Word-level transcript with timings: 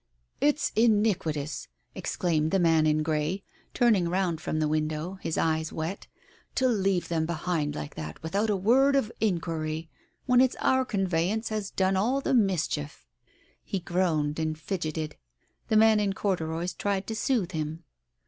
"It's 0.39 0.71
iniquitous!" 0.75 1.67
exclaimed 1.93 2.49
the 2.49 2.57
man 2.57 2.87
in 2.87 3.03
grey, 3.03 3.43
turning 3.75 4.09
round 4.09 4.41
from 4.41 4.57
the 4.59 4.67
window— 4.67 5.19
his 5.21 5.37
eyes 5.37 5.71
wet, 5.71 6.07
"to 6.55 6.67
leave 6.67 7.07
them 7.07 7.27
behind 7.27 7.75
like 7.75 7.93
that 7.93 8.19
without 8.23 8.49
a 8.49 8.55
word 8.55 8.95
of 8.95 9.11
inquiry, 9.21 9.91
when 10.25 10.41
it's 10.41 10.55
our 10.59 10.85
conveyance 10.85 11.49
has 11.49 11.69
done 11.69 11.95
all 11.95 12.19
the 12.19 12.33
mischief!" 12.33 13.05
He 13.63 13.77
groaned 13.79 14.39
and 14.39 14.57
fidgeted.... 14.57 15.17
The 15.67 15.77
man 15.77 15.99
in 15.99 16.13
corduroys 16.13 16.73
tried 16.73 17.05
to 17.05 17.15
soothe 17.15 17.51
him. 17.51 17.83